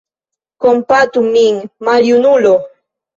Kompatu 0.63 1.21
min, 1.33 1.59
maljunulo! 1.89 2.55